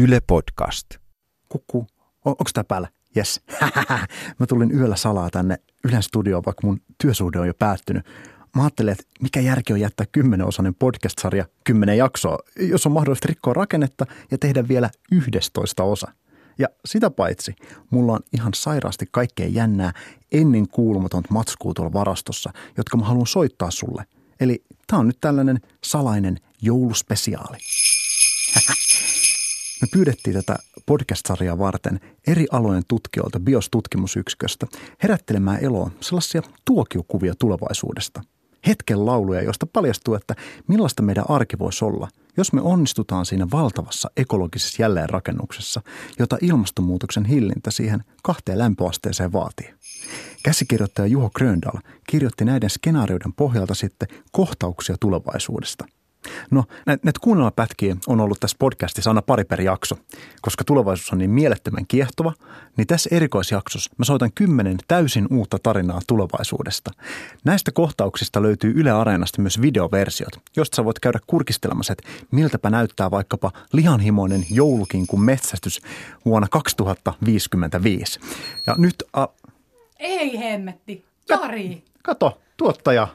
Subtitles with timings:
[0.00, 0.86] Yle Podcast.
[1.48, 1.86] Kukku,
[2.24, 2.88] on, onko tämä päällä?
[3.16, 3.40] Yes.
[4.40, 8.06] mä tulin yöllä salaa tänne Ylen studioon, vaikka mun työsuhde on jo päättynyt.
[8.56, 13.52] Mä ajattelin, että mikä järki on jättää kymmenenosainen podcast-sarja kymmenen jaksoa, jos on mahdollista rikkoa
[13.52, 16.12] rakennetta ja tehdä vielä yhdestoista osa.
[16.58, 17.54] Ja sitä paitsi,
[17.90, 19.92] mulla on ihan sairaasti kaikkea jännää
[20.32, 24.04] ennen kuulumatonta matskua tuolla varastossa, jotka mä haluan soittaa sulle.
[24.40, 27.58] Eli tää on nyt tällainen salainen jouluspesiaali.
[29.80, 30.56] Me pyydettiin tätä
[30.86, 34.66] podcast-sarjaa varten eri alojen tutkijoilta BIOS-tutkimusyksiköstä
[35.02, 38.22] herättelemään eloon sellaisia tuokiokuvia tulevaisuudesta.
[38.66, 40.34] Hetken lauluja, joista paljastuu, että
[40.66, 45.82] millaista meidän arki voisi olla, jos me onnistutaan siinä valtavassa ekologisessa jälleenrakennuksessa,
[46.18, 49.74] jota ilmastonmuutoksen hillintä siihen kahteen lämpöasteeseen vaatii.
[50.42, 55.84] Käsikirjoittaja Juho Gröndal kirjoitti näiden skenaarioiden pohjalta sitten kohtauksia tulevaisuudesta–
[56.50, 59.96] No, näitä, kuunnelmapätkiä on ollut tässä podcastissa aina pari per jakso,
[60.42, 62.32] koska tulevaisuus on niin mielettömän kiehtova,
[62.76, 66.90] niin tässä erikoisjaksossa mä soitan kymmenen täysin uutta tarinaa tulevaisuudesta.
[67.44, 73.10] Näistä kohtauksista löytyy Yle Areenasta myös videoversiot, josta sä voit käydä kurkistelemassa, että miltäpä näyttää
[73.10, 75.80] vaikkapa lihanhimoinen joulukinkun metsästys
[76.24, 78.20] vuonna 2055.
[78.66, 79.04] Ja nyt...
[79.12, 79.26] A...
[79.98, 81.84] Ei hemmetti, Jari.
[82.02, 83.08] Kato, tuottaja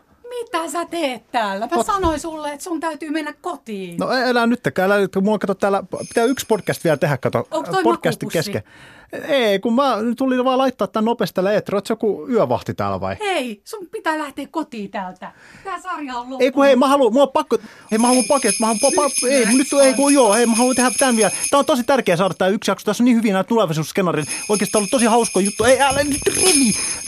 [0.44, 1.68] mitä sä teet täällä?
[1.72, 1.86] Mä Ot...
[1.86, 3.98] sanoin sulle, että sun täytyy mennä kotiin.
[3.98, 5.16] No älä nyt, älä nyt.
[5.22, 7.48] Mulla kato täällä, pitää yksi podcast vielä tehdä, kato.
[7.52, 8.64] Onko toi podcastin kesken.
[9.28, 11.78] Ei, kun mä tulin vaan laittaa tämän nopeasti tällä eetterillä.
[11.78, 13.16] Oletko joku yövahti täällä vai?
[13.20, 15.32] Hei, sun pitää lähteä kotiin täältä.
[15.64, 16.44] Tää sarja on loppu.
[16.46, 17.58] Ei kun hei, mä haluan, mulla on pakko,
[17.92, 20.76] hei mä haluan paket, mä haluan, pa, ei, nyt ei kun joo, hei mä haluan
[20.76, 21.32] tehdä tämän vielä.
[21.52, 22.86] Tää on tosi tärkeää saada tää yksi jakso.
[22.86, 24.30] Tässä on niin hyviä nämä tulevaisuusskenaarit.
[24.50, 25.64] Oikeastaan ollut tosi hausko juttu.
[25.64, 26.22] Ei, älä nyt,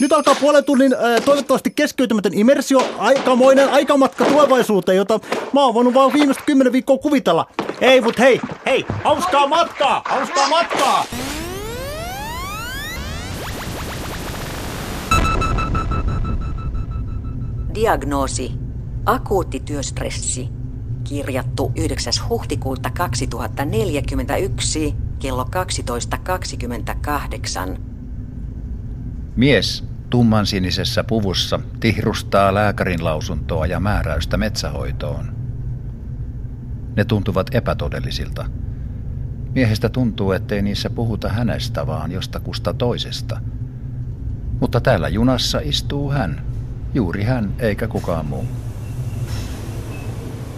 [0.00, 5.20] nyt alkaa puolen tunnin äh, toivottavasti keskeytymätön immersio, aikamoinen aikamatka tulevaisuuteen, jota
[5.52, 7.46] mä oon voinut vaan viimeiset kymmenen viikkoa kuvitella.
[7.80, 11.04] Ei, mut hei, hei, hauskaa matkaa, hauskaa matkaa!
[17.80, 18.52] Diagnoosi.
[19.06, 20.48] Akuutti työstressi.
[21.04, 22.12] Kirjattu 9.
[22.28, 25.48] huhtikuuta 2041 kello
[27.74, 27.80] 12.28.
[29.36, 35.36] Mies tummansinisessä puvussa tihrustaa lääkärin lausuntoa ja määräystä metsähoitoon.
[36.96, 38.46] Ne tuntuvat epätodellisilta.
[39.54, 43.40] Miehestä tuntuu, ettei niissä puhuta hänestä, vaan jostakusta toisesta.
[44.60, 46.57] Mutta täällä junassa istuu hän,
[46.94, 48.44] Juuri hän eikä kukaan muu.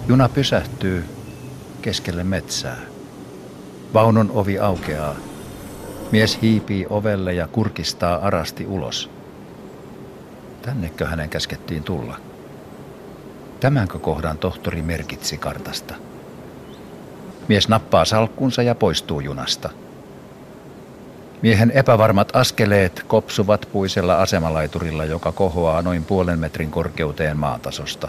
[0.09, 1.05] Juna pysähtyy
[1.83, 2.77] keskelle metsää.
[3.95, 5.15] Vaunun ovi aukeaa.
[6.13, 9.11] Mies hiipii ovelle ja kurkistaa arasti ulos.
[10.63, 12.17] Tännekö hänen käskettiin tulla?
[13.61, 15.95] Tämänkö kohdan tohtori merkitsi kartasta?
[17.49, 19.71] Mies nappaa salkkunsa ja poistuu junasta.
[21.43, 28.09] Miehen epävarmat askeleet kopsuvat puisella asemalaiturilla, joka kohoaa noin puolen metrin korkeuteen maatasosta.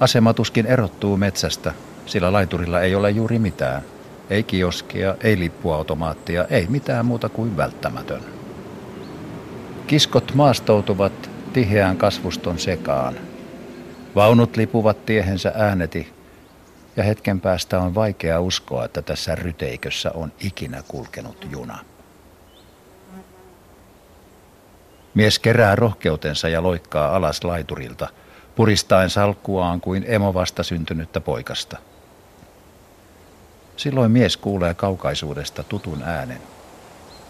[0.00, 1.74] Asema tuskin erottuu metsästä,
[2.06, 3.82] sillä laiturilla ei ole juuri mitään.
[4.30, 8.22] Ei kioskia, ei lippuautomaattia, ei mitään muuta kuin välttämätön.
[9.86, 13.14] Kiskot maastoutuvat tiheään kasvuston sekaan.
[14.14, 16.12] Vaunut lipuvat tiehensä ääneti,
[16.96, 21.78] ja hetken päästä on vaikea uskoa, että tässä ryteikössä on ikinä kulkenut juna.
[25.18, 28.08] Mies kerää rohkeutensa ja loikkaa alas laiturilta,
[28.56, 31.76] puristaen salkkuaan kuin emo vasta syntynyttä poikasta.
[33.76, 36.40] Silloin mies kuulee kaukaisuudesta tutun äänen.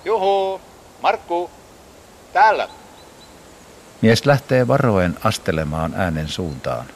[0.04, 0.60] Juhu,
[1.02, 1.50] Markku,
[2.32, 2.68] täällä.
[4.02, 6.86] Mies lähtee varoen astelemaan äänen suuntaan.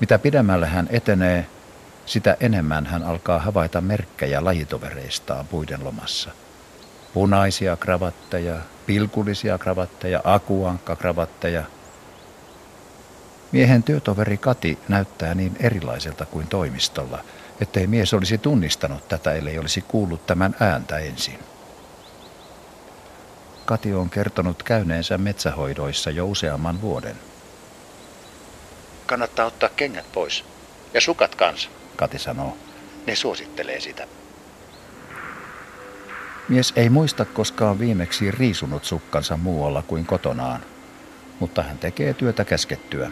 [0.00, 1.46] Mitä pidemmälle hän etenee,
[2.06, 6.30] sitä enemmän hän alkaa havaita merkkejä lajitovereistaan puiden lomassa.
[7.14, 8.56] Punaisia kravatteja,
[8.86, 11.62] pilkullisia kravatteja, akuankkakravatteja.
[13.52, 17.24] Miehen työtoveri Kati näyttää niin erilaiselta kuin toimistolla,
[17.60, 21.38] ettei mies olisi tunnistanut tätä, ellei olisi kuullut tämän ääntä ensin.
[23.64, 27.16] Kati on kertonut käyneensä metsähoidoissa jo useamman vuoden.
[29.06, 30.44] Kannattaa ottaa kengät pois.
[30.94, 32.56] Ja sukat kanssa, Kati sanoo.
[33.06, 34.06] Ne suosittelee sitä.
[36.50, 40.60] Mies ei muista koskaan viimeksi riisunut sukkansa muualla kuin kotonaan,
[41.40, 43.10] mutta hän tekee työtä käskettyä.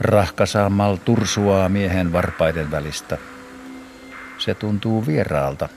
[0.00, 3.18] Rahkasammal tursuaa miehen varpaiden välistä.
[4.38, 5.68] Se tuntuu vieraalta,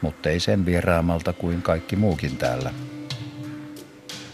[0.00, 2.74] mutta ei sen vieraamalta kuin kaikki muukin täällä.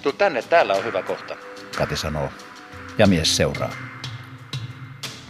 [0.03, 1.37] Tuu tänne, täällä on hyvä kohta.
[1.79, 2.29] Kati sanoo,
[2.99, 3.73] ja mies seuraa.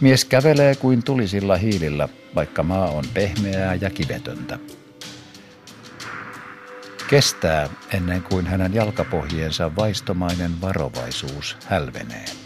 [0.01, 4.59] Mies kävelee kuin tulisilla hiilillä, vaikka maa on pehmeää ja kivetöntä.
[7.09, 12.44] Kestää ennen kuin hänen jalkapohjiensa vaistomainen varovaisuus hälvenee.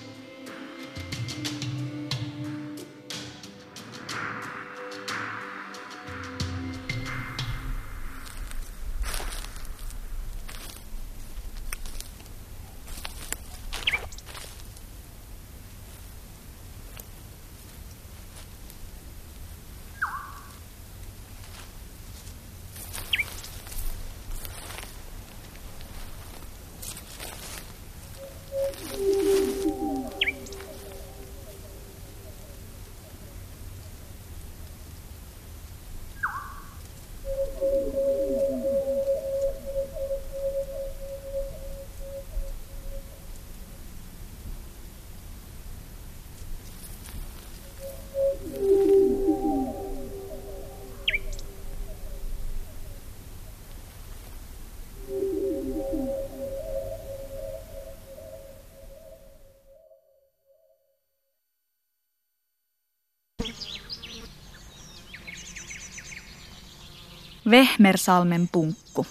[67.50, 69.07] Vehmersalmen punkku.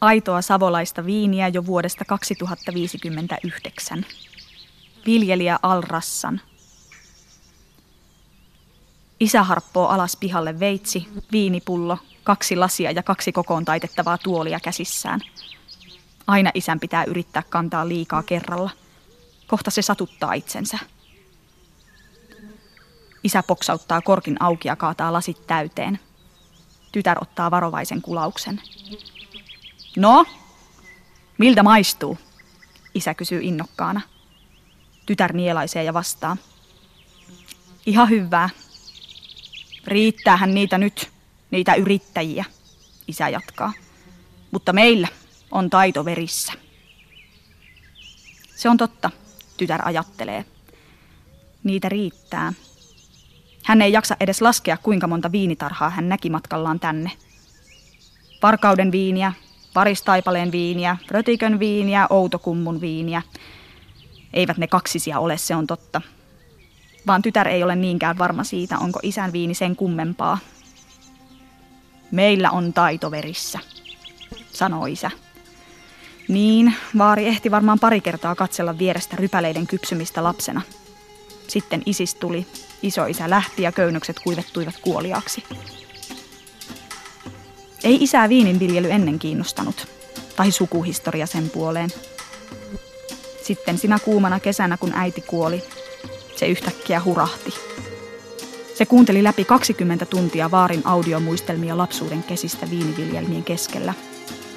[0.00, 4.06] Aitoa savolaista viiniä jo vuodesta 2059.
[5.06, 6.40] Viljelijä Alrassan.
[9.20, 15.20] Isä harppoo alas pihalle veitsi, viinipullo, kaksi lasia ja kaksi kokoon taitettavaa tuolia käsissään.
[16.26, 18.70] Aina isän pitää yrittää kantaa liikaa kerralla.
[19.46, 20.78] Kohta se satuttaa itsensä.
[23.24, 25.98] Isä poksauttaa korkin auki ja kaataa lasit täyteen.
[26.94, 28.60] Tytär ottaa varovaisen kulauksen.
[29.96, 30.26] No,
[31.38, 32.18] miltä maistuu?
[32.94, 34.00] Isä kysyy innokkaana.
[35.06, 36.36] Tytär nielaisee ja vastaa.
[37.86, 38.48] Ihan hyvää.
[39.86, 41.10] Riittäähän niitä nyt,
[41.50, 42.44] niitä yrittäjiä,
[43.08, 43.72] isä jatkaa.
[44.50, 45.08] Mutta meillä
[45.50, 46.52] on taito verissä.
[48.56, 49.10] Se on totta,
[49.56, 50.44] tytär ajattelee.
[51.64, 52.52] Niitä riittää,
[53.64, 57.10] hän ei jaksa edes laskea, kuinka monta viinitarhaa hän näki matkallaan tänne.
[58.42, 59.32] Varkauden viiniä,
[59.74, 63.22] paristaipaleen viiniä, rötikön viiniä, outokummun viiniä.
[64.32, 66.00] Eivät ne kaksisia ole, se on totta.
[67.06, 70.38] Vaan tytär ei ole niinkään varma siitä, onko isän viini sen kummempaa.
[72.10, 73.58] Meillä on taito verissä,
[74.52, 75.10] sanoo isä.
[76.28, 80.62] Niin, vaari ehti varmaan pari kertaa katsella vierestä rypäleiden kypsymistä lapsena.
[81.48, 82.46] Sitten isis tuli
[82.84, 85.44] Isoisä lähti ja köynnökset kuivettuivat kuoliaaksi.
[87.84, 89.88] Ei isää viininviljely ennen kiinnostanut,
[90.36, 91.90] tai sukuhistoria sen puoleen.
[93.42, 95.62] Sitten sinä kuumana kesänä, kun äiti kuoli,
[96.36, 97.54] se yhtäkkiä hurahti.
[98.74, 103.94] Se kuunteli läpi 20 tuntia vaarin audiomuistelmia lapsuuden kesistä viiniviljelmien keskellä.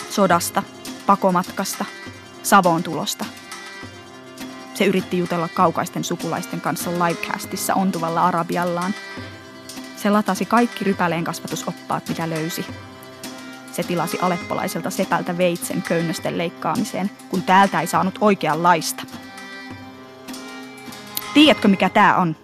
[0.09, 0.63] Sodasta,
[1.05, 1.85] pakomatkasta,
[2.43, 3.25] Savoon tulosta–
[4.77, 8.93] se yritti jutella kaukaisten sukulaisten kanssa livecastissa ontuvalla arabiallaan.
[9.95, 12.65] Se latasi kaikki rypäleen kasvatusoppaat, mitä löysi.
[13.71, 19.03] Se tilasi aleppolaiselta sepältä veitsen köynnösten leikkaamiseen, kun täältä ei saanut oikeanlaista.
[21.33, 22.35] Tiedätkö, mikä tää on?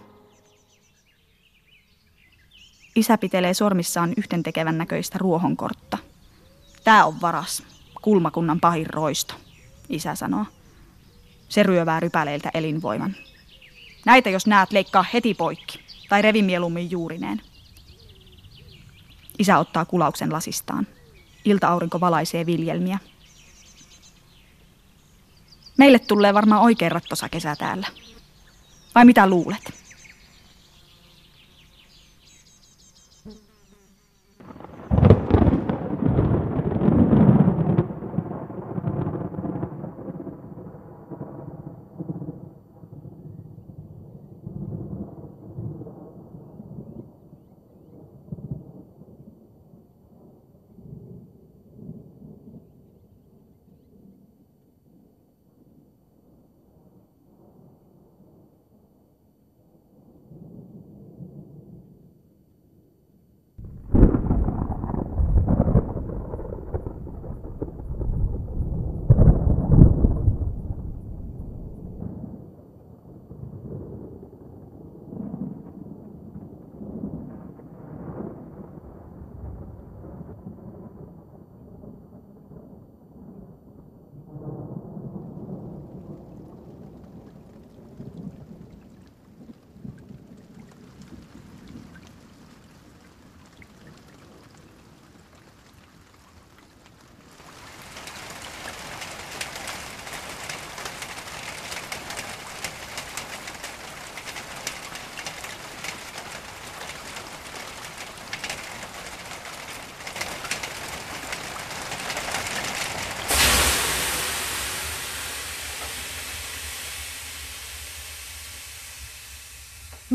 [2.96, 5.98] Isä pitelee sormissaan yhdentekevän näköistä ruohonkortta.
[6.84, 7.64] Tää on varas,
[8.02, 9.34] kulmakunnan pahin roisto,
[9.90, 10.46] isä sanoo.
[11.50, 13.16] Se ryövää rypäleiltä elinvoiman.
[14.06, 15.80] Näitä jos näet, leikkaa heti poikki.
[16.10, 17.42] Tai revi mieluummin juurineen.
[19.40, 20.88] Isä ottaa kulauksen lasistaan.
[21.46, 23.00] Ilta-aurinko valaisee viljelmiä.
[25.78, 27.88] Meille tulee varmaan oikein rattosa kesä täällä.
[28.96, 29.83] Vai mitä luulet?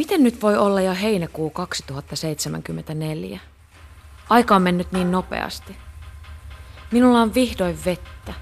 [0.09, 3.41] Miten nyt voi olla jo heinäkuu 2074?
[4.29, 5.77] Aika on mennyt niin nopeasti.
[6.91, 8.35] Minulla on vihdoin vettä,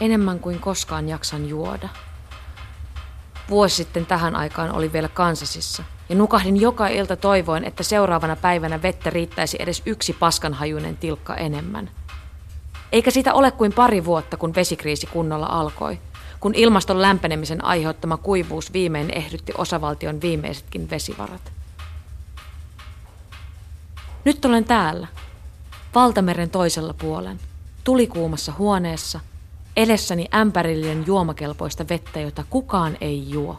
[0.00, 1.88] enemmän kuin koskaan jaksan juoda.
[3.48, 8.82] Vuosi sitten tähän aikaan oli vielä Kansasissa, ja nukahdin joka ilta toivoen, että seuraavana päivänä
[8.82, 11.90] vettä riittäisi edes yksi paskanhajuinen tilkka enemmän.
[12.92, 16.00] Eikä siitä ole kuin pari vuotta, kun vesikriisi kunnolla alkoi,
[16.40, 21.52] kun ilmaston lämpenemisen aiheuttama kuivuus viimein ehdytti osavaltion viimeisetkin vesivarat.
[24.24, 25.06] Nyt olen täällä,
[25.94, 27.40] valtameren toisella puolen,
[27.84, 29.20] tulikuumassa huoneessa,
[29.76, 33.58] edessäni ämpärillinen juomakelpoista vettä, jota kukaan ei juo.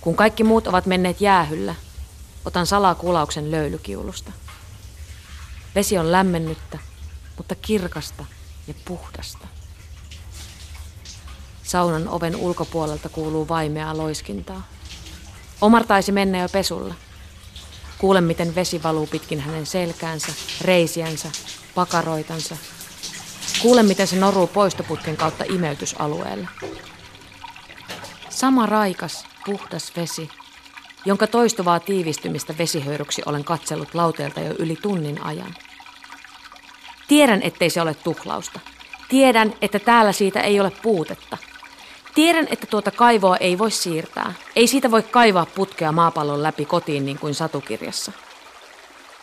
[0.00, 1.74] Kun kaikki muut ovat menneet jäähyllä,
[2.44, 4.32] otan salakulauksen löylykiulusta.
[5.74, 6.78] Vesi on lämmennyttä,
[7.36, 8.24] mutta kirkasta
[8.68, 9.46] ja puhdasta.
[11.64, 14.66] Saunan oven ulkopuolelta kuuluu vaimeaa loiskintaa.
[15.60, 16.94] Omar taisi mennä jo pesulla.
[17.98, 21.28] Kuulen, miten vesi valuu pitkin hänen selkäänsä, reisiänsä,
[21.74, 22.56] pakaroitansa.
[23.62, 26.48] Kuulen, miten se noruu poistoputken kautta imeytysalueelle.
[28.28, 30.28] Sama raikas, puhdas vesi,
[31.04, 35.54] jonka toistuvaa tiivistymistä vesihöyryksi olen katsellut lauteelta jo yli tunnin ajan.
[37.08, 38.60] Tiedän, ettei se ole tuhlausta.
[39.08, 41.36] Tiedän, että täällä siitä ei ole puutetta.
[42.14, 44.34] Tiedän, että tuota kaivoa ei voi siirtää.
[44.56, 48.12] Ei siitä voi kaivaa putkea maapallon läpi kotiin niin kuin satukirjassa.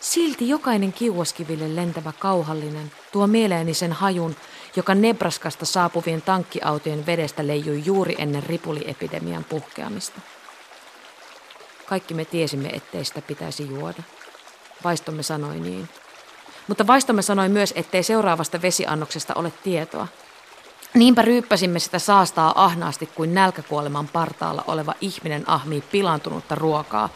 [0.00, 4.36] Silti jokainen kiuaskiville lentävä kauhallinen tuo mieleeni sen hajun,
[4.76, 10.20] joka Nebraskasta saapuvien tankkiautojen vedestä leijui juuri ennen ripuliepidemian puhkeamista.
[11.86, 14.02] Kaikki me tiesimme, ettei sitä pitäisi juoda.
[14.84, 15.88] Vaistomme sanoi niin.
[16.68, 20.08] Mutta vaistomme sanoi myös, ettei seuraavasta vesiannoksesta ole tietoa.
[20.94, 27.08] Niinpä ryyppäsimme sitä saastaa ahnaasti kuin nälkäkuoleman partaalla oleva ihminen ahmii pilantunutta ruokaa,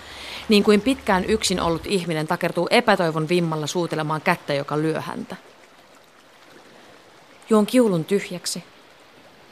[0.49, 5.37] niin kuin pitkään yksin ollut ihminen takertuu epätoivon vimmalla suutelemaan kättä, joka lyö häntä.
[7.51, 8.65] Juon kiulun tyhjäksi,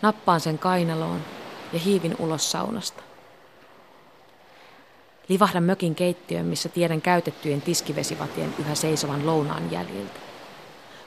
[0.03, 1.21] nappaan sen kainaloon
[1.73, 3.03] ja hiivin ulos saunasta.
[5.29, 10.34] Livahdan mökin keittiöön, missä tiedän käytettyjen tiskivesivatien yhä seisovan lounaan jäljiltä.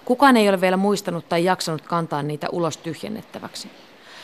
[0.07, 3.71] Kukaan ei ole vielä muistanut tai jaksanut kantaa niitä ulos tyhjennettäväksi.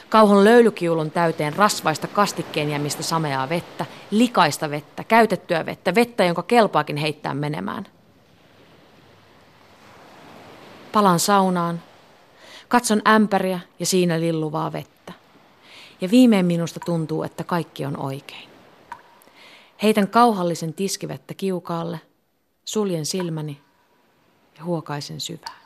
[0.10, 6.98] Kauhon löylykiulun täyteen rasvaista kastikkeen jämistä sameaa vettä, likaista vettä, käytettyä vettä, vettä, jonka kelpaakin
[6.98, 7.88] heittää menemään.
[10.92, 11.82] Palan saunaan,
[12.68, 15.14] katson ämpäriä ja siinä lilluvaa vettä.
[16.02, 18.50] Ja viimein minusta tuntuu, että kaikki on oikein.
[19.84, 22.00] Heitän kauhallisen tiskivettä kiukaalle,
[22.66, 23.62] suljen silmäni
[24.58, 25.63] ja huokaisen syvään.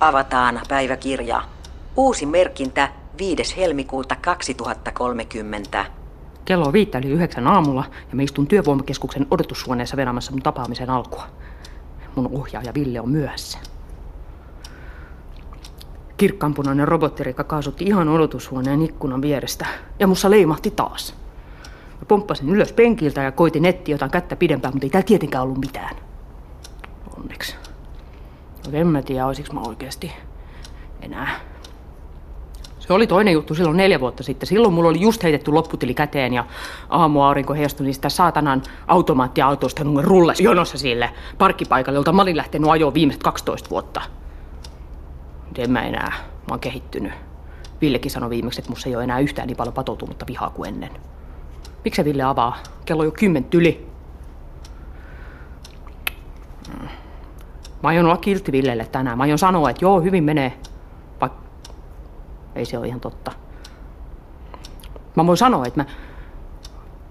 [0.00, 1.42] Avataan päiväkirja.
[1.96, 2.88] Uusi merkintä
[3.18, 3.56] 5.
[3.56, 5.86] helmikuuta 2030.
[6.44, 11.26] Kello viittä yli yhdeksän aamulla ja me istun työvoimakeskuksen odotushuoneessa vetämässä mun tapaamisen alkua.
[12.14, 13.58] Mun ohjaaja Ville on myöhässä.
[16.16, 19.66] Kirkkaanpunainen robottirika kaasutti ihan odotushuoneen ikkunan vierestä
[19.98, 21.14] ja mussa leimahti taas.
[22.00, 25.58] Mä pomppasin ylös penkiltä ja koitin netti jotain kättä pidempään, mutta ei täällä tietenkään ollut
[25.58, 25.96] mitään.
[27.18, 27.67] Onneksi.
[28.68, 30.12] Mutta en mä tiedä, olisiko mä oikeasti
[31.02, 31.40] enää.
[32.78, 34.46] Se oli toinen juttu silloin neljä vuotta sitten.
[34.46, 36.46] Silloin mulla oli just heitetty lopputili käteen ja
[36.88, 43.22] aamuaurinko heijastui niistä saatanan automaattiautosta rullas jonossa sille parkkipaikalle, jolta mä olin lähtenyt ajoon viimeiset
[43.22, 44.00] 12 vuotta.
[45.44, 46.12] Mutta en mä enää.
[46.18, 47.12] Mä oon kehittynyt.
[47.80, 50.90] Villekin sanoi viimeksi, että musta ei ole enää yhtään niin paljon patoutunutta vihaa kuin ennen.
[51.84, 52.56] Miksi Ville avaa?
[52.84, 53.88] Kello on jo kymmentä yli.
[57.82, 59.18] Mä aion olla kiltti Villelle tänään.
[59.18, 60.52] Mä aion sanoa, että joo, hyvin menee.
[61.20, 61.38] Vaikka
[62.54, 63.32] ei se ole ihan totta.
[65.16, 65.86] Mä voin sanoa, että mä,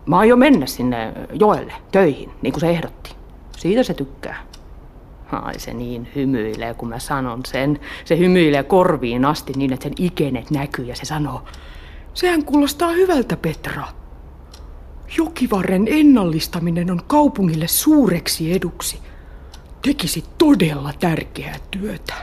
[0.06, 3.16] mä aion mennä sinne joelle töihin, niin kuin se ehdotti.
[3.58, 4.44] Siitä se tykkää.
[5.32, 7.80] Ai se niin hymyilee, kun mä sanon sen.
[8.06, 11.44] Se hymyilee korviin asti niin, että sen ikenet näkyy ja se sanoo,
[12.14, 13.84] sehän kuulostaa hyvältä, Petra.
[15.18, 19.00] Jokivarren ennallistaminen on kaupungille suureksi eduksi.
[19.88, 22.14] Tekisi todella tärkeää työtä.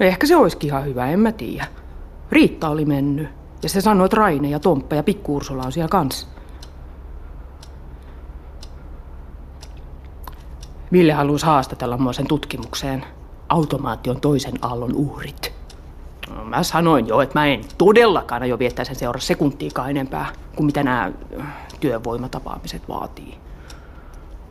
[0.00, 1.66] Ehkä se olisikin ihan hyvä, en mä tiedä.
[2.30, 3.28] Riitta oli mennyt.
[3.62, 6.26] Ja se sanoi, että Raine ja Tomppa ja Pikku Ursula on siellä kanssa.
[10.92, 13.04] Ville halusi haastatella mua sen tutkimukseen.
[13.48, 15.52] Automaation toisen aallon uhrit.
[16.28, 20.26] No, mä sanoin jo, että mä en todellakaan aio viettää sen seura sekuntiikaan enempää
[20.56, 21.12] kuin mitä nämä
[21.80, 23.45] työvoimatapaamiset vaatii.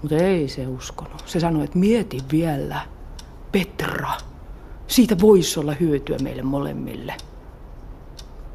[0.05, 1.23] Mutta ei se uskonut.
[1.25, 2.81] Se sanoi, että mieti vielä,
[3.51, 4.11] Petra,
[4.87, 7.17] siitä voisi olla hyötyä meille molemmille.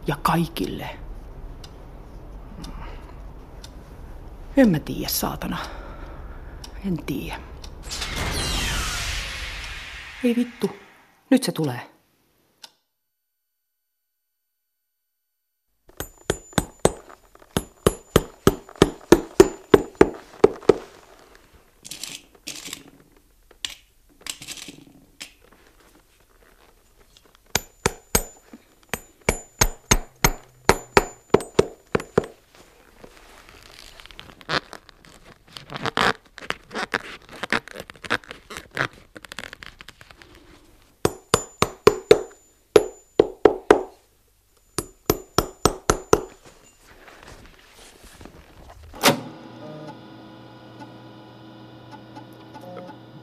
[0.06, 0.90] Ja kaikille.
[4.56, 5.58] En mä tiedä, saatana.
[6.86, 7.40] En tiedä.
[10.24, 10.70] Ei vittu.
[11.30, 11.89] Nyt se tulee.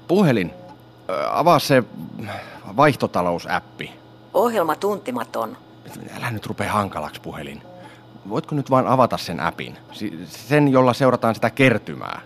[0.07, 0.53] Puhelin.
[1.31, 1.83] Avaa se
[2.77, 3.91] vaihtotalousäppi.
[4.33, 5.57] Ohjelma tuntimaton.
[6.17, 7.61] Älä nyt rupea hankalaksi puhelin.
[8.29, 9.77] Voitko nyt vain avata sen appin?
[10.25, 12.21] Sen, jolla seurataan sitä kertymää.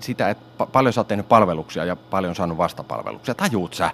[0.00, 3.34] Sitä, että paljon sä oot tehnyt palveluksia ja paljon saanut vastapalveluksia.
[3.34, 3.90] Tajuut sä?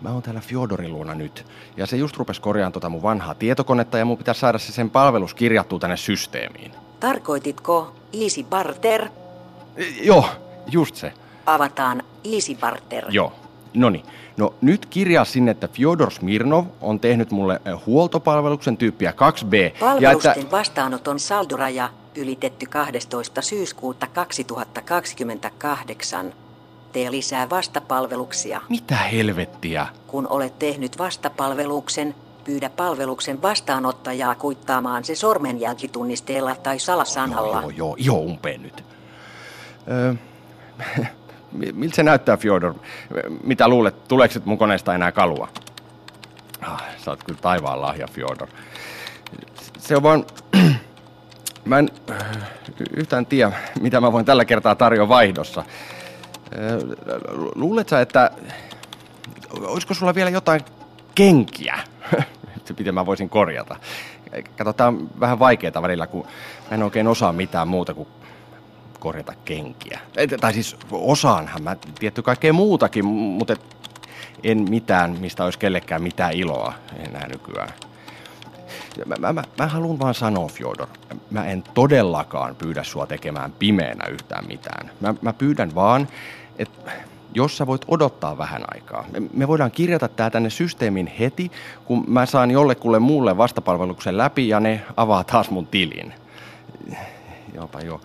[0.00, 1.46] Mä oon täällä Fjodorin luona nyt.
[1.76, 4.90] Ja se just rupes korjaamaan tota mun vanhaa tietokonetta ja mun pitäisi saada se sen
[4.90, 6.72] palvelus kirjattua tänne systeemiin.
[7.00, 9.08] Tarkoititko Easy Barter?
[10.02, 10.28] Joo,
[10.66, 11.12] just se.
[11.46, 12.02] Avataan
[12.34, 13.04] Easy Barter.
[13.08, 13.32] Joo.
[13.74, 14.02] Noni.
[14.36, 19.78] No nyt kirjaa sinne, että Fyodor Smirnov on tehnyt mulle huoltopalveluksen tyyppiä 2B.
[19.80, 20.50] Palvelusten ja että...
[20.50, 23.42] vastaanoton saldoraja ylitetty 12.
[23.42, 26.32] syyskuuta 2028.
[26.92, 28.60] Tee lisää vastapalveluksia.
[28.68, 29.86] Mitä helvettiä?
[30.06, 32.14] Kun olet tehnyt vastapalveluksen,
[32.44, 37.60] pyydä palveluksen vastaanottajaa kuittaamaan se sormenjälkitunnisteella tai salasanalla.
[37.60, 38.84] Joo, joo, joo, umpeen nyt.
[39.90, 40.14] Öö,
[41.52, 42.74] miltä se näyttää, Fjodor?
[43.44, 45.48] Mitä luulet, tuleeko mun koneesta enää kalua?
[46.60, 48.48] Ah, sä oot kyllä taivaan lahja, Fjodor.
[49.78, 50.26] Se on vaan...
[51.64, 51.88] mä en
[52.96, 55.64] yhtään tiedä, mitä mä voin tällä kertaa tarjoa vaihdossa.
[57.54, 58.30] Luulet sä, että...
[59.50, 60.60] Olisiko sulla vielä jotain
[61.14, 61.78] kenkiä?
[62.78, 63.76] Miten mä voisin korjata?
[64.56, 66.26] Kato, tää on vähän vaikeaa välillä, kun
[66.70, 68.08] mä en oikein osaa mitään muuta kuin
[68.98, 70.00] korjata kenkiä.
[70.40, 73.56] Tai siis osaanhan mä tietty kaikkea muutakin, mutta
[74.42, 76.72] en mitään, mistä olisi kellekään mitään iloa
[77.08, 77.72] enää nykyään.
[79.06, 80.88] Mä, mä, mä, mä haluan vaan sanoa, Fjodor,
[81.30, 84.90] mä en todellakaan pyydä sua tekemään pimeänä yhtään mitään.
[85.00, 86.08] Mä, mä pyydän vaan,
[86.58, 86.92] että
[87.34, 89.04] jos sä voit odottaa vähän aikaa.
[89.12, 91.52] Me, me voidaan kirjata tää tänne systeemin heti,
[91.84, 96.14] kun mä saan jollekulle muulle vastapalveluksen läpi ja ne avaa taas mun tilin.
[97.54, 98.00] Jopa joo.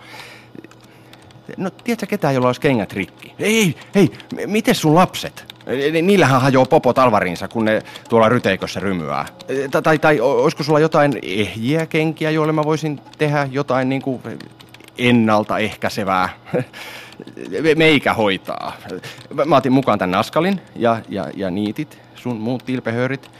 [1.56, 3.34] No, tiedätkö ketään, jolla olisi kengät rikki?
[3.38, 4.12] Ei, hei,
[4.46, 5.54] miten sun lapset?
[6.02, 9.26] Niillähän hajoaa popot alvariinsa, kun ne tuolla ryteikössä rymyää.
[9.70, 14.22] Tai, tai, tai olisiko sulla jotain ehjiä kenkiä, joille mä voisin tehdä jotain niin kuin
[14.98, 16.28] ennaltaehkäisevää?
[17.76, 18.76] Meikä hoitaa.
[19.44, 23.30] Mä otin mukaan tän naskalin ja, ja, ja niitit, sun muut tilpehörit.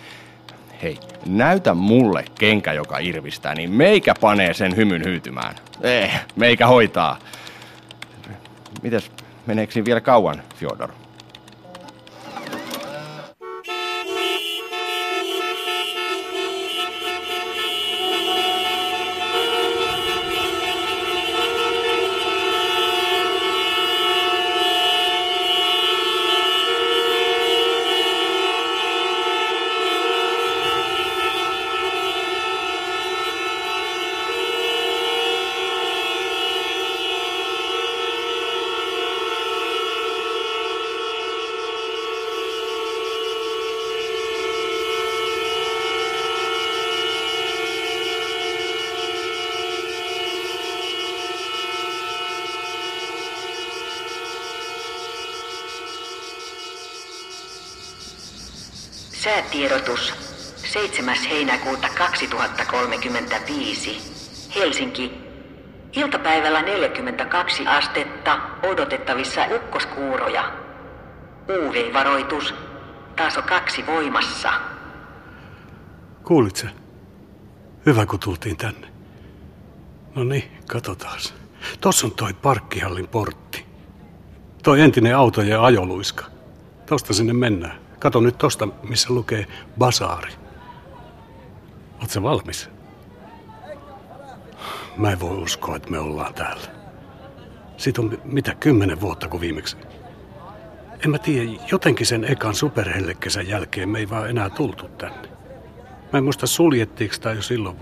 [0.83, 5.55] Hei, näytä mulle kenkä, joka irvistää, niin meikä panee sen hymyn hyytymään.
[5.81, 7.19] Eh, meikä hoitaa.
[8.83, 9.11] Mites,
[9.47, 10.93] meneekö siinä vielä kauan, Fjodor?
[59.25, 60.15] Säätiedotus
[60.57, 61.15] 7.
[61.31, 64.01] heinäkuuta 2035.
[64.55, 65.13] Helsinki.
[65.93, 70.53] Iltapäivällä 42 astetta, odotettavissa ukkoskuuroja.
[71.49, 72.55] UV-varoitus,
[73.17, 74.53] taso kaksi voimassa.
[76.25, 76.69] Kuulit sä?
[77.87, 78.89] Hyvä, kun tultiin tänne.
[80.15, 81.19] No niin, katsotaan.
[81.81, 83.67] Tossa on toi parkkihallin portti.
[84.63, 86.25] Toi entinen autojen ajoluiska.
[86.87, 87.84] Tosta sinne mennään.
[87.98, 89.46] Kato nyt tosta, missä lukee
[89.78, 90.33] basaari.
[92.09, 92.70] Sä valmis?
[94.96, 96.66] Mä en voi uskoa, että me ollaan täällä.
[97.76, 99.76] Siitä on mitä kymmenen vuotta kuin viimeksi.
[101.04, 105.28] En mä tiedä, jotenkin sen ekan superhellekesän jälkeen me ei vaan enää tultu tänne.
[106.12, 107.76] Mä en muista suljettiinko tai jo silloin.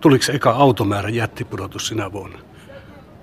[0.00, 2.38] Tuliko eka automäärä jättipudotus sinä vuonna?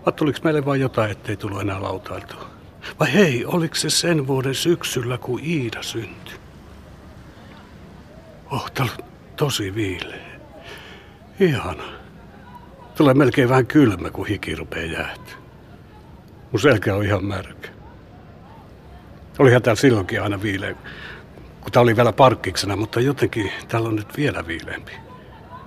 [0.06, 2.55] Vai tuliko meille vain jotain, ettei tullut enää lautailtua?
[3.00, 6.36] Vai hei, oliko se sen vuoden syksyllä, kun Iida syntyi?
[8.52, 10.26] Oh, täällä on tosi viileä.
[11.40, 11.84] Ihana.
[12.98, 15.36] Tulee melkein vähän kylmä, kun hiki rupeaa jäätyä.
[16.52, 17.70] Mun selkä on ihan märkä.
[19.40, 20.76] Olihan täällä silloinkin aina viileä,
[21.62, 24.92] kun tää oli vielä parkkiksena, mutta jotenkin täällä on nyt vielä viileämpi.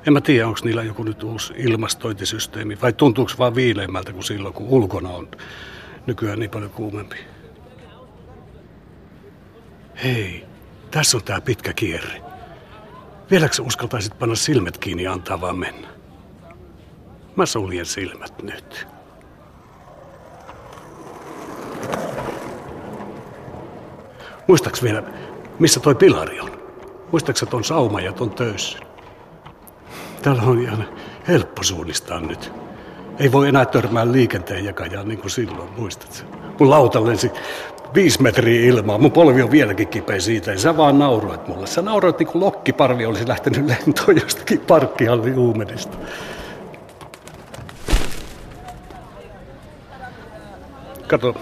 [0.07, 4.54] En mä tiedä, onko niillä joku nyt uusi ilmastointisysteemi vai tuntuuko vaan viileämmältä kuin silloin,
[4.54, 5.28] kun ulkona on
[6.09, 7.16] nykyään niin paljon kuumempi.
[10.05, 10.47] Hei,
[10.90, 12.23] tässä on tää pitkä kierre.
[13.31, 15.88] Vieläkö uskaltaisit panna silmät kiinni ja antaa vaan mennä?
[17.37, 18.87] Mä suljen silmät nyt.
[24.47, 25.03] Muistaaks vielä,
[25.59, 26.59] missä toi pilari on?
[27.12, 28.83] Muistaaks ton sauma ja ton töyssyn?
[30.23, 30.88] Täällä on ihan
[31.29, 32.53] helppo suunnistaa nyt.
[33.18, 36.26] Ei voi enää törmää liikenteen jakajaan niin kuin silloin, muistat
[36.59, 37.31] Mun lauta lensi
[37.94, 38.98] viisi metriä ilmaa.
[38.98, 40.52] Mun polvi on vieläkin kipeä siitä.
[40.52, 41.66] Ja sä vaan nauroit mulle.
[41.66, 45.98] Sä nauroit niin kuin lokkiparvi olisi lähtenyt lentoon jostakin parkkihallin uumenista.
[51.07, 51.35] Kato,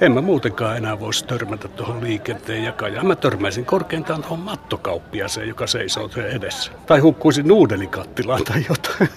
[0.00, 3.06] en mä muutenkaan enää voisi törmätä tuohon liikenteen jakajaan.
[3.06, 6.72] Mä törmäisin korkeintaan tuohon mattokauppiaseen, joka seisoo edessä.
[6.86, 9.08] Tai hukkuisin nuudelikattilaan tai jotain.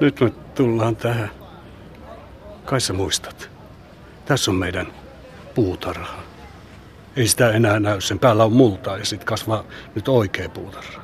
[0.00, 1.30] Nyt me tullaan tähän.
[2.64, 3.50] Kai sä muistat.
[4.24, 4.86] Tässä on meidän
[5.54, 6.22] puutarha.
[7.16, 8.00] Ei sitä enää näy.
[8.00, 11.02] Sen päällä on multaa ja sitten kasvaa nyt oikea puutarha.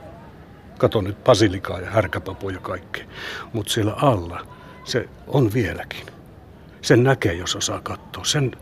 [0.78, 3.04] Kato nyt basilikaa ja härkäpapuja ja kaikkea.
[3.52, 4.46] Mutta siellä alla
[4.85, 6.07] se on vieläkin.
[6.83, 8.24] Sen näkee, jos osaa katsoa.
[8.24, 8.52] Sen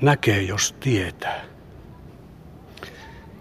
[0.00, 1.44] näkee, jos tietää.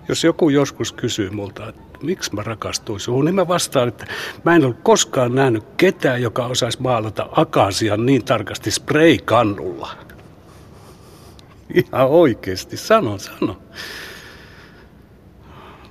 [0.08, 4.08] Jos joku joskus kysyy multa, että miksi mä rakastuin suhun, niin mä vastaan, että
[4.46, 9.96] mä en ole koskaan nähnyt ketään, joka osaisi maalata akasian niin tarkasti spray-kannulla.
[11.74, 13.62] Ihan oikeasti, sano, sano.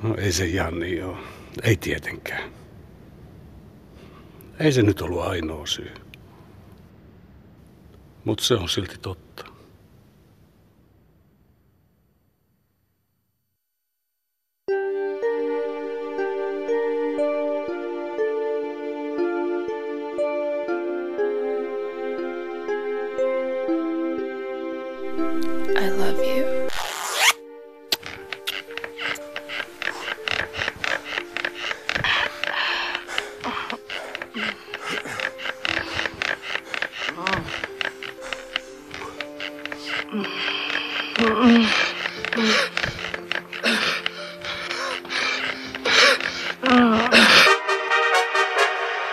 [0.02, 1.16] No ei se ihan niin ole.
[1.62, 2.50] Ei tietenkään.
[4.60, 5.90] Ei se nyt ollut ainoa syy.
[8.24, 9.27] Mutta se on silti totta.
[25.80, 26.68] I love you.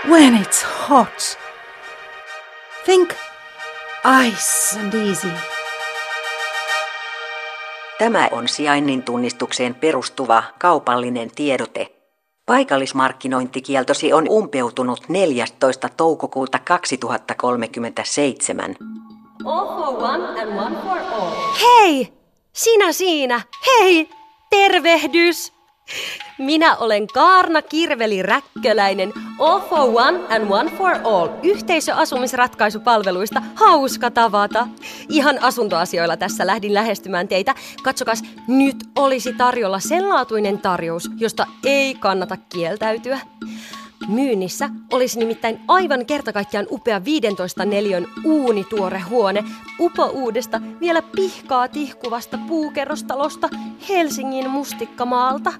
[0.09, 1.37] When it's hot,
[2.85, 3.15] think
[4.03, 5.54] ice and easy.
[7.97, 11.91] Tämä on sijainnin tunnistukseen perustuva kaupallinen tiedote.
[12.45, 15.89] Paikallismarkkinointikieltosi on umpeutunut 14.
[15.97, 18.75] toukokuuta 2037.
[19.45, 21.31] All for one and one for all.
[21.61, 22.13] Hei!
[22.53, 23.41] Sinä siinä!
[23.67, 24.09] Hei!
[24.49, 25.53] Tervehdys!
[26.37, 31.29] Minä olen Kaarna Kirveli Räkköläinen All for one and one for all.
[31.43, 33.41] Yhteisöasumisratkaisupalveluista.
[33.55, 34.67] Hauska tavata.
[35.09, 37.55] Ihan asuntoasioilla tässä lähdin lähestymään teitä.
[37.83, 43.19] Katsokas, nyt olisi tarjolla sellaatuinen tarjous, josta ei kannata kieltäytyä.
[44.07, 49.43] Myynnissä olisi nimittäin aivan kertakaikkiaan upea 15 neliön uunituore huone
[49.79, 53.49] upo uudesta vielä pihkaa tihkuvasta puukerrostalosta
[53.89, 55.53] Helsingin mustikkamaalta.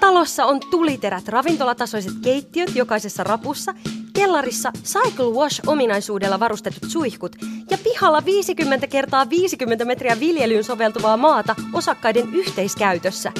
[0.00, 3.74] Talossa on tuliterät ravintolatasoiset keittiöt jokaisessa rapussa,
[4.12, 7.36] kellarissa Cycle Wash-ominaisuudella varustetut suihkut
[7.70, 13.32] ja pihalla 50 kertaa 50 metriä viljelyyn soveltuvaa maata osakkaiden yhteiskäytössä.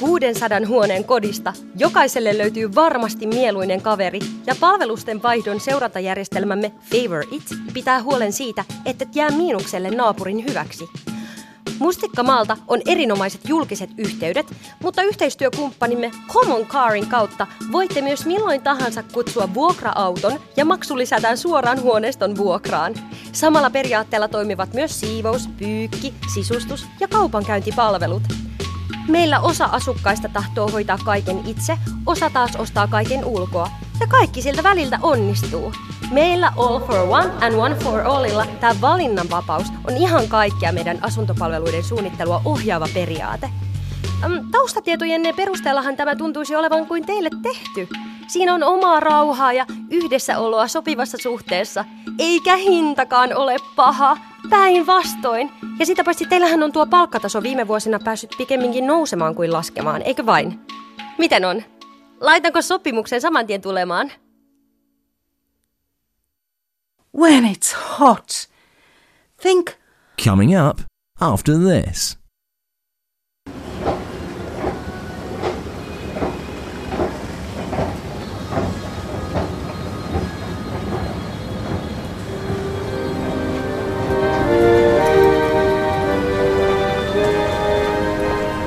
[0.00, 8.02] 600 huoneen kodista jokaiselle löytyy varmasti mieluinen kaveri ja palvelusten vaihdon seurantajärjestelmämme Favor It pitää
[8.02, 10.88] huolen siitä, että jää miinukselle naapurin hyväksi.
[11.78, 14.52] Mustikkamaalta on erinomaiset julkiset yhteydet,
[14.82, 21.82] mutta yhteistyökumppanimme Common Carin kautta voitte myös milloin tahansa kutsua vuokra-auton ja maksu lisätään suoraan
[21.82, 22.94] huoneiston vuokraan.
[23.32, 28.22] Samalla periaatteella toimivat myös siivous, pyykki, sisustus ja kaupankäyntipalvelut.
[29.08, 33.70] Meillä osa asukkaista tahtoo hoitaa kaiken itse, osa taas ostaa kaiken ulkoa.
[34.00, 35.72] Ja kaikki siltä väliltä onnistuu.
[36.10, 41.84] Meillä All for One and One for Allilla tämä valinnanvapaus on ihan kaikkea meidän asuntopalveluiden
[41.84, 43.50] suunnittelua ohjaava periaate.
[44.52, 47.88] Taustatietojenne perusteellahan tämä tuntuisi olevan kuin teille tehty.
[48.26, 51.84] Siinä on omaa rauhaa ja yhdessäoloa sopivassa suhteessa,
[52.18, 54.16] eikä hintakaan ole paha.
[54.50, 55.50] Päinvastoin.
[55.78, 60.26] Ja sitä paitsi teillähän on tuo palkkataso viime vuosina päässyt pikemminkin nousemaan kuin laskemaan, eikö
[60.26, 60.60] vain?
[61.18, 61.62] Miten on?
[62.20, 64.12] Laitanko sopimuksen saman tien tulemaan?
[67.16, 68.48] When it's hot.
[69.42, 69.70] Think.
[70.24, 70.80] Coming up
[71.20, 72.18] after this.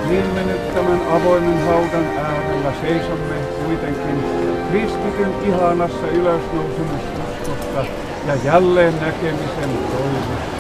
[0.10, 2.39] Niin avoimen haudan
[2.70, 4.24] äärellä seisomme kuitenkin
[4.70, 7.86] kristityn ihanassa ylösnousemususkosta
[8.28, 10.60] ja jälleen näkemisen toivossa.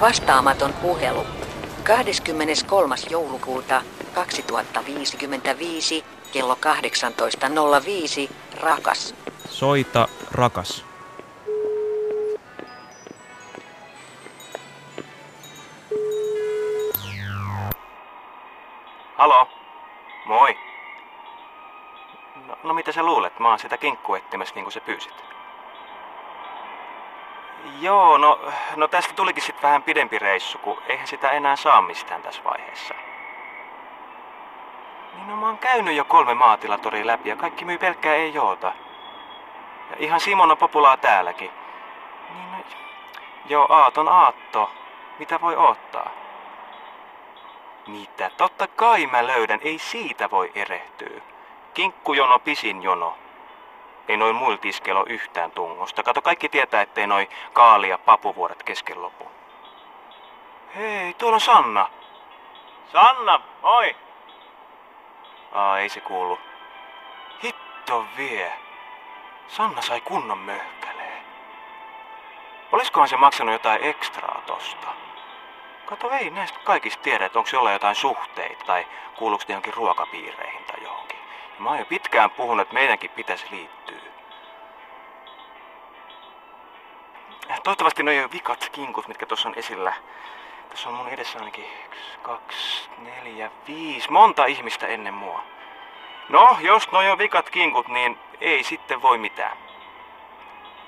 [0.00, 1.26] Vastaamaton puhelu.
[1.84, 2.94] 23.
[3.10, 3.82] joulukuuta
[4.14, 8.32] 2055 kello 18.05.
[8.60, 9.14] Rakas.
[9.48, 10.84] Soita, rakas.
[19.16, 19.48] Halo?
[20.24, 20.58] Moi.
[22.46, 23.38] No, no mitä sä luulet?
[23.38, 25.24] Mä oon sitä kinkkuettimessä niin kuin sä pyysit.
[27.80, 28.40] Joo, no,
[28.76, 32.94] no tästä tulikin sitten vähän pidempi reissu, kun eihän sitä enää saa mistään tässä vaiheessa.
[35.22, 38.72] Niin no mä oon käynyt jo kolme maatilatori läpi ja kaikki myy pelkkää ei joota.
[39.90, 41.50] Ja ihan Simona populaa täälläkin.
[42.34, 42.58] Niin no,
[43.48, 44.70] joo, aaton aatto.
[45.18, 46.10] Mitä voi ottaa?
[47.86, 48.30] Mitä?
[48.36, 51.20] Totta kai mä löydän, ei siitä voi erehtyä.
[51.74, 53.16] Kinkkujono pisin jono.
[54.08, 56.02] Ei noin muilla yhtään tungosta.
[56.02, 59.30] Kato, kaikki tietää, ettei noi kaali- ja papuvuoret kesken lopu.
[60.76, 61.90] Hei, tuolla on Sanna.
[62.92, 63.96] Sanna, oi!
[65.52, 66.40] Aa, ei se kuulu.
[67.42, 68.52] Hitto vie.
[69.48, 71.22] Sanna sai kunnon möhkälee.
[72.72, 74.88] Olisikohan se maksanut jotain ekstraa tosta?
[75.86, 78.86] Kato, ei näistä kaikista tiedä, että onko jollain jotain suhteita tai
[79.16, 81.18] kuuluuko ne johonkin ruokapiireihin tai johonkin.
[81.54, 84.12] Ja mä oon jo pitkään puhunut, että meidänkin pitäisi liittyä.
[87.62, 89.92] Toivottavasti ne on vikat kinkut, mitkä tuossa on esillä.
[90.72, 95.42] Tässä on mun edessä ainakin yksi, kaksi, neljä, viisi, monta ihmistä ennen mua.
[96.28, 99.56] No, jos noi on vikat kinkut, niin ei sitten voi mitään.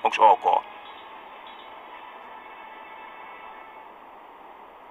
[0.03, 0.63] Onks ok?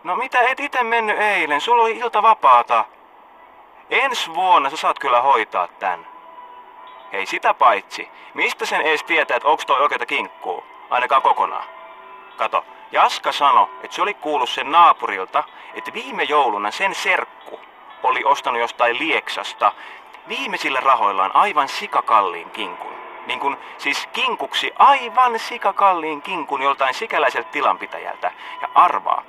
[0.04, 1.60] No mitä et ite mennyt eilen?
[1.60, 2.84] Sulla oli ilta vapaata.
[3.90, 6.06] Ensi vuonna sä saat kyllä hoitaa tän.
[7.12, 8.08] Hei sitä paitsi.
[8.34, 10.64] Mistä sen ees tietää, että onks toi oikeita kinkkuu?
[10.90, 11.64] Ainakaan kokonaan.
[12.36, 17.60] Kato, Jaska sano, että se oli kuullut sen naapurilta, että viime jouluna sen serkku
[18.02, 19.72] oli ostanut jostain Lieksasta
[20.28, 22.92] viimeisillä rahoillaan aivan sikakalliin kinkun.
[23.26, 28.32] Niin kun, siis kinkuksi aivan sikakalliin kinkun joltain sikäläiseltä tilanpitäjältä.
[28.62, 29.22] Ja arvaa,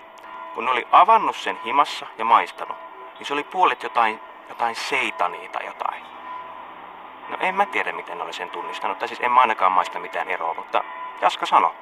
[0.56, 2.78] kun ne oli avannut sen himassa ja maistanut,
[3.20, 6.04] niin se oli puolet jotain, jotain seitania tai jotain.
[7.30, 10.00] No en mä tiedä, miten ne oli sen tunnistanut, tai siis en mä ainakaan maista
[10.00, 10.84] mitään eroa, mutta
[11.22, 11.76] Jaska sano.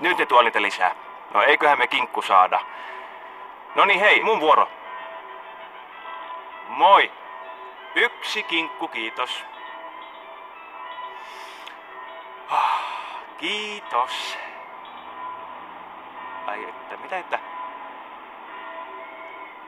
[0.00, 0.94] Nyt ne tuo niitä lisää.
[1.34, 2.60] No eiköhän me kinkku saada.
[3.74, 4.68] No niin hei, mun vuoro.
[6.68, 7.12] Moi.
[7.94, 9.44] Yksi kinkku, kiitos.
[12.50, 12.82] Ah,
[13.38, 14.38] kiitos.
[16.46, 17.38] Ai että, mitä että?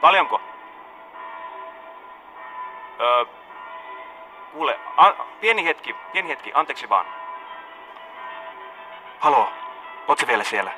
[0.00, 0.40] Paljonko?
[3.00, 3.24] Öö,
[4.52, 7.06] kuule, a, pieni hetki, pieni hetki, anteeksi vaan.
[9.20, 9.52] Halo,
[10.10, 10.72] ootko vielä siellä?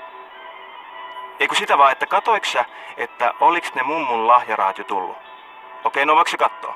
[1.41, 2.65] Eikö sitä vaan, että katoiks sä,
[2.97, 5.17] että oliks ne mummun lahjarahat jo tullut?
[5.85, 6.75] Okei, no voiko se kattoo?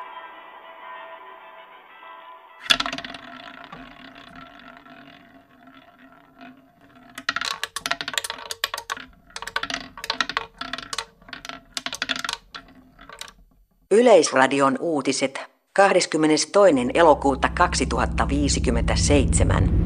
[13.91, 16.53] Yleisradion uutiset 22.
[16.95, 19.86] elokuuta 2057.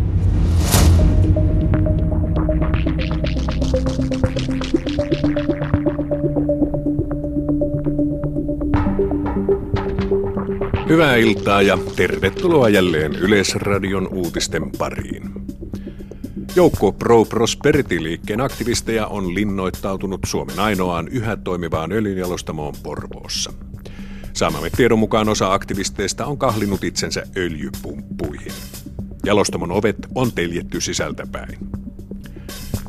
[10.91, 15.23] Hyvää iltaa ja tervetuloa jälleen Yleisradion uutisten pariin.
[16.57, 23.53] Joukko Pro Prosperity-liikkeen aktivisteja on linnoittautunut Suomen ainoaan yhä toimivaan öljynjalostamoon Porvoossa.
[24.33, 28.53] Saamamme tiedon mukaan osa aktivisteista on kahlinut itsensä öljypumppuihin.
[29.25, 31.59] Jalostamon ovet on teljetty sisältäpäin.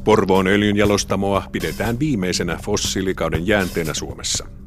[0.03, 4.45] Porvoon öljynjalostamoa pidetään viimeisenä fossiilikauden jäänteenä Suomessa–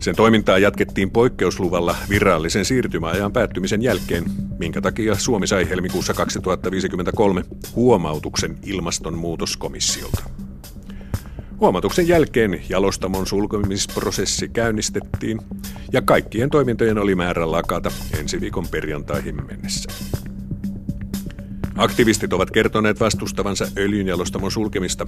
[0.00, 4.24] sen toimintaa jatkettiin poikkeusluvalla virallisen siirtymäajan päättymisen jälkeen,
[4.58, 10.22] minkä takia Suomi sai helmikuussa 2053 huomautuksen ilmastonmuutoskomissiolta.
[11.60, 15.40] Huomautuksen jälkeen jalostamon sulkemisprosessi käynnistettiin
[15.92, 19.90] ja kaikkien toimintojen oli määrä lakata ensi viikon perjantaihin mennessä.
[21.76, 25.06] Aktivistit ovat kertoneet vastustavansa öljynjalostamon sulkemista,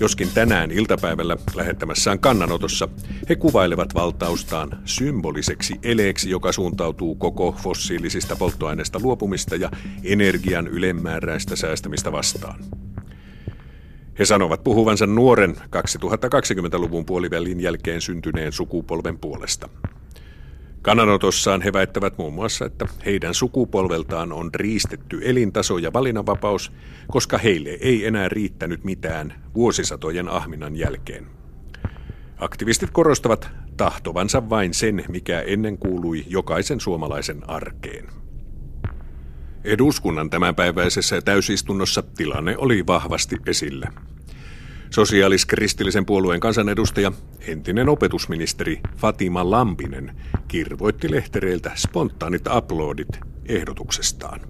[0.00, 2.88] joskin tänään iltapäivällä lähettämässään kannanotossa
[3.28, 9.70] he kuvailevat valtaustaan symboliseksi eleeksi, joka suuntautuu koko fossiilisista polttoaineista luopumista ja
[10.04, 12.64] energian ylemmääräistä säästämistä vastaan.
[14.18, 19.68] He sanovat puhuvansa nuoren 2020-luvun puolivälin jälkeen syntyneen sukupolven puolesta–
[20.84, 26.72] Kannanotossaan he väittävät muun muassa, että heidän sukupolveltaan on riistetty elintaso ja valinnanvapaus,
[27.08, 31.26] koska heille ei enää riittänyt mitään vuosisatojen ahminan jälkeen.
[32.36, 38.08] Aktivistit korostavat tahtovansa vain sen, mikä ennen kuului jokaisen suomalaisen arkeen.
[39.64, 43.92] Eduskunnan tämänpäiväisessä täysistunnossa tilanne oli vahvasti esillä.
[44.94, 47.12] Sosiaalis-kristillisen puolueen kansanedustaja,
[47.48, 50.16] entinen opetusministeri Fatima Lampinen
[50.48, 53.08] kirvoitti lehtereiltä spontaanit uploadit
[53.46, 54.40] ehdotuksestaan.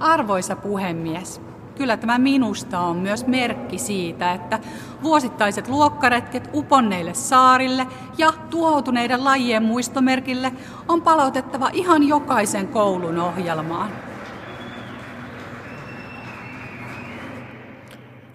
[0.00, 1.40] Arvoisa puhemies,
[1.76, 4.58] kyllä tämä minusta on myös merkki siitä, että
[5.02, 7.86] vuosittaiset luokkaretket uponneille saarille
[8.18, 10.52] ja tuhoutuneiden lajien muistomerkille
[10.88, 14.07] on palautettava ihan jokaisen koulun ohjelmaan.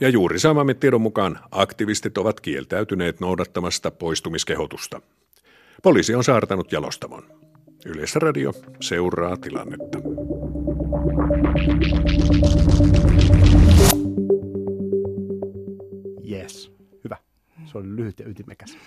[0.03, 5.01] Ja juuri saamamme tiedon mukaan aktivistit ovat kieltäytyneet noudattamasta poistumiskehotusta.
[5.83, 7.23] Poliisi on saartanut jalostamon.
[7.85, 9.97] Yleisradio seuraa tilannetta.
[16.31, 16.71] Yes,
[17.03, 17.17] hyvä.
[17.65, 18.77] Se oli lyhyt ja ytimekäs.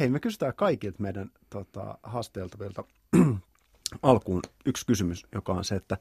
[0.00, 2.84] Hei, me kysytään kaikilta meidän tota, haasteeltavilta
[4.02, 5.98] alkuun yksi kysymys, joka on se, että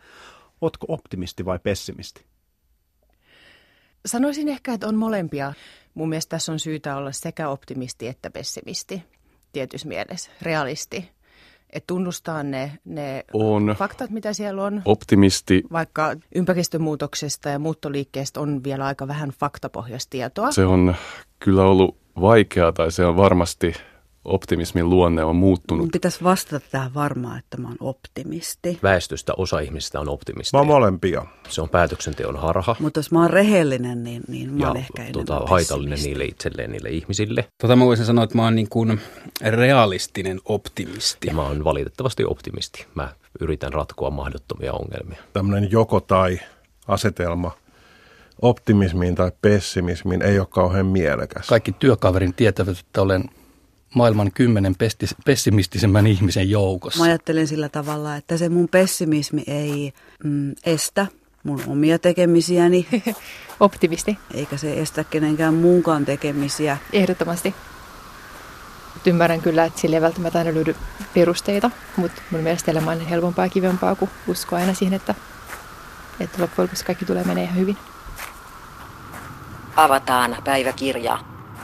[0.62, 2.37] ootko optimisti vai pessimisti?
[4.08, 5.54] Sanoisin ehkä, että on molempia.
[5.94, 9.04] Mun mielestä tässä on syytä olla sekä optimisti että pessimisti
[9.54, 11.10] tietyssä mielessä, realisti.
[11.70, 14.82] Että tunnustaa ne, ne on faktat, mitä siellä on.
[14.86, 15.64] Optimisti.
[15.72, 20.52] Vaikka ympäristömuutoksesta ja muuttoliikkeestä on vielä aika vähän faktapohjaista tietoa.
[20.52, 20.96] Se on
[21.40, 23.74] kyllä ollut vaikeaa tai se on varmasti
[24.28, 25.84] optimismin luonne on muuttunut.
[25.84, 28.80] Mun pitäisi vastata tähän varmaan, että mä oon optimisti.
[28.84, 30.58] Väestöstä osa ihmisistä on optimisti.
[30.58, 31.26] Mä oon molempia.
[31.50, 32.76] Se on päätöksenteon harha.
[32.80, 36.72] Mutta jos mä oon rehellinen, niin, niin mä ja oon ehkä tota, haitallinen niille itselleen,
[36.72, 37.46] niille ihmisille.
[37.62, 39.00] Tota mä voisin sanoa, että mä oon niin kuin
[39.42, 41.28] realistinen optimisti.
[41.28, 42.86] Ja mä oon valitettavasti optimisti.
[42.96, 43.10] Mä
[43.40, 45.20] yritän ratkoa mahdottomia ongelmia.
[45.34, 46.40] Tämmöinen joko tai
[46.88, 47.52] asetelma
[48.42, 51.48] optimismiin tai pessimismiin ei ole kauhean mielekäs.
[51.48, 53.24] Kaikki työkaverin tietävät, että olen
[53.98, 54.76] maailman kymmenen
[55.26, 57.00] pessimistisemmän ihmisen joukossa.
[57.00, 59.94] Mä ajattelen sillä tavalla, että se mun pessimismi ei
[60.24, 61.08] mm, estä
[61.44, 62.88] mun omia tekemisiäni.
[63.60, 64.18] Optimisti.
[64.34, 66.78] Eikä se estä kenenkään muunkaan tekemisiä.
[66.94, 67.56] Ehdottomasti.
[69.06, 70.76] Ymmärrän kyllä, että sille ei välttämättä aina löydy
[71.14, 75.16] perusteita, mutta mun mielestä elämä on helpompaa ja kivempaa kuin uskoa aina siihen, että,
[76.20, 77.78] että loppujen lopuksi kaikki tulee menee ihan hyvin.
[79.76, 81.20] Avataan päiväkirja.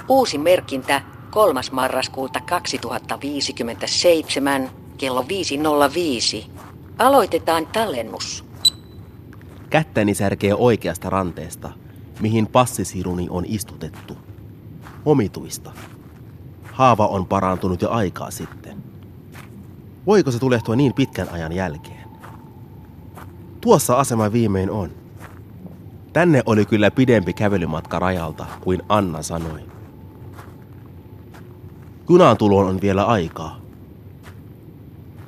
[0.07, 1.01] Uusi merkintä
[1.33, 1.61] 3.
[1.71, 5.27] marraskuuta 2057 kello 5.05.
[6.97, 8.45] Aloitetaan tallennus.
[9.69, 11.69] Kättäni särkee oikeasta ranteesta,
[12.19, 14.17] mihin passisiruni on istutettu.
[15.05, 15.71] Omituista.
[16.71, 18.83] Haava on parantunut jo aikaa sitten.
[20.05, 22.09] Voiko se tulehtua niin pitkän ajan jälkeen?
[23.61, 24.89] Tuossa asema viimein on.
[26.13, 29.72] Tänne oli kyllä pidempi kävelymatka rajalta kuin Anna sanoi.
[32.09, 33.59] Junaan tuloon on vielä aikaa.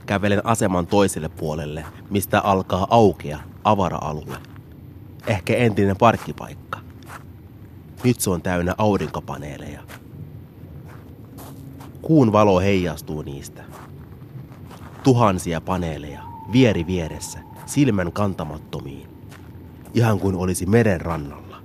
[0.05, 4.37] Kävelen aseman toiselle puolelle, mistä alkaa aukea avara-alue.
[5.27, 6.79] Ehkä entinen parkkipaikka.
[8.03, 9.79] Nyt se on täynnä aurinkopaneeleja.
[12.01, 13.63] Kuun valo heijastuu niistä.
[15.03, 16.21] Tuhansia paneeleja,
[16.51, 19.09] vieri vieressä, silmän kantamattomiin.
[19.93, 21.57] Ihan kuin olisi meren rannalla.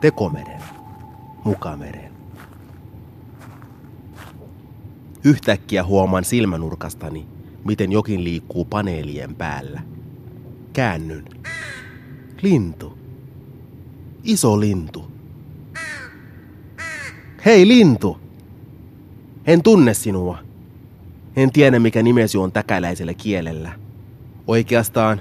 [0.00, 0.62] Tekomeren,
[1.44, 2.13] mukameren.
[5.24, 7.26] Yhtäkkiä huomaan silmänurkastani,
[7.64, 9.80] miten jokin liikkuu paneelien päällä.
[10.72, 11.24] Käännyn.
[12.42, 12.98] Lintu.
[14.24, 15.10] Iso lintu.
[17.44, 18.18] Hei lintu!
[19.46, 20.38] En tunne sinua.
[21.36, 23.72] En tiedä mikä nimesi on täkäläisellä kielellä.
[24.46, 25.20] Oikeastaan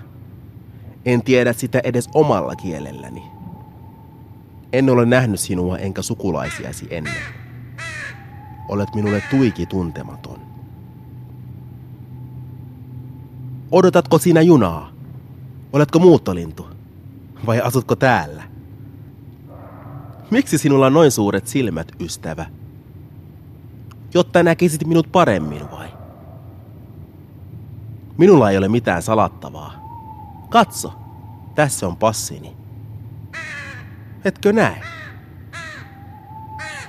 [1.05, 3.23] en tiedä sitä edes omalla kielelläni.
[4.73, 7.42] En ole nähnyt sinua enkä sukulaisiasi ennen.
[8.67, 10.39] Olet minulle tuiki tuntematon.
[13.71, 14.91] Odotatko sinä junaa?
[15.73, 16.67] Oletko muuttolintu?
[17.45, 18.43] Vai asutko täällä?
[20.31, 22.45] Miksi sinulla on noin suuret silmät, ystävä?
[24.13, 25.87] Jotta näkisit minut paremmin vai?
[28.17, 29.73] Minulla ei ole mitään salattavaa.
[30.49, 30.93] Katso,
[31.55, 32.57] tässä on passini.
[34.25, 34.81] Etkö näe?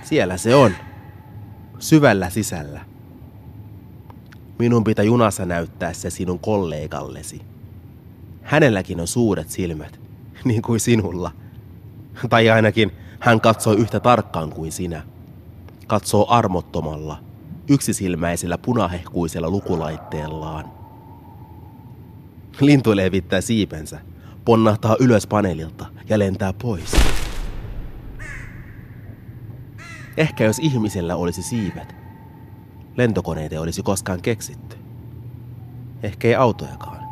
[0.03, 0.73] Siellä se on.
[1.85, 2.81] Syvällä sisällä.
[4.59, 7.43] Minun pitää junassa näyttää se sinun kollegallesi.
[8.43, 10.01] Hänelläkin on suuret silmät,
[10.45, 11.31] niin kuin sinulla.
[12.29, 15.03] Tai ainakin hän katsoo yhtä tarkkaan kuin sinä.
[15.87, 17.19] Katsoo armottomalla,
[17.71, 20.65] yksisilmäisellä punahehkuisella lukulaitteellaan.
[22.61, 24.01] Lintu levittää siipensä,
[24.45, 26.93] ponnahtaa ylös paneelilta ja lentää pois.
[30.17, 31.97] Ehkä jos ihmisellä olisi siivet,
[32.97, 34.77] lentokoneita olisi koskaan keksitty.
[36.03, 37.05] Ehkä ei autojakaan.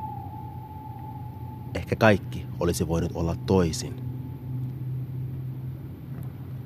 [1.75, 3.95] Ehkä kaikki olisi voinut olla toisin.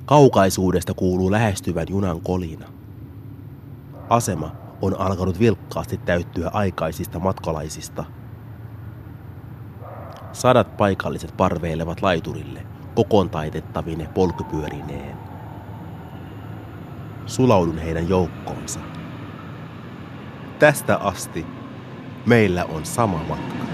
[0.05, 2.67] Kaukaisuudesta kuuluu lähestyvän junan kolina.
[4.09, 8.05] Asema on alkanut vilkkaasti täyttyä aikaisista matkalaisista.
[10.33, 15.16] Sadat paikalliset parveilevat laiturille kokoon taitettavine polkupyörineen.
[17.27, 18.79] Sulaudun heidän joukkoonsa.
[20.59, 21.45] Tästä asti
[22.25, 23.65] meillä on sama matka.